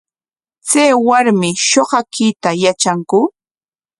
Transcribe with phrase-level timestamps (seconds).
[0.69, 3.19] ¿Chay warmi shuqakuyta yatranku?